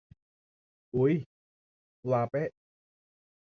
[0.95, 1.13] อุ๊ย
[2.03, 2.49] ปลาเป๊ะ